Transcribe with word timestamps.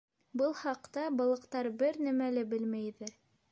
Был 0.39 0.55
хаҡта 0.61 1.03
балыҡтар 1.19 1.71
бер 1.83 2.01
нәмә 2.09 2.33
лә 2.39 2.47
белмәйҙәр. 2.57 3.17